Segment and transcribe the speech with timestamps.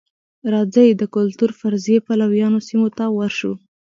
[0.53, 3.53] راځئ د کلتور فرضیې پلویانو سیمې ته ورشو.